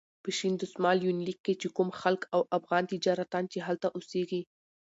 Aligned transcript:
په 0.23 0.29
شین 0.37 0.53
دسمال 0.61 0.97
یونلیک 1.01 1.39
کې 1.45 1.53
چې 1.61 1.67
کوم 1.75 1.89
خلک 2.01 2.21
او 2.35 2.41
افغان 2.57 2.83
تجاران 2.91 3.45
چې 3.53 3.59
هلته 3.67 3.87
اوسېږي. 3.95 4.41